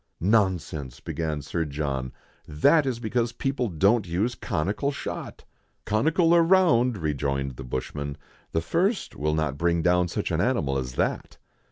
[0.19, 2.11] "Nonsense!" began Sir John,
[2.47, 5.43] "that is because people don't use conical shot."
[5.85, 8.17] "Conical or round," rejoined the bushman,"
[8.51, 11.37] the first will not bring down such an animal as that."